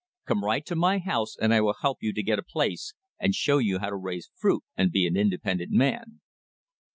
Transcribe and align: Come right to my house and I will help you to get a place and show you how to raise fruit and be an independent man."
Come 0.25 0.43
right 0.43 0.65
to 0.65 0.75
my 0.75 0.97
house 0.97 1.37
and 1.37 1.53
I 1.53 1.61
will 1.61 1.75
help 1.79 1.99
you 2.01 2.11
to 2.11 2.23
get 2.23 2.39
a 2.39 2.41
place 2.41 2.95
and 3.19 3.35
show 3.35 3.59
you 3.59 3.77
how 3.77 3.91
to 3.91 3.95
raise 3.95 4.31
fruit 4.35 4.63
and 4.75 4.91
be 4.91 5.05
an 5.05 5.15
independent 5.15 5.69
man." 5.71 6.21